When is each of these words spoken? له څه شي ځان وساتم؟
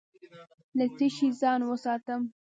له 0.77 0.85
څه 0.95 1.05
شي 1.15 1.27
ځان 1.41 1.59
وساتم؟ 1.65 2.21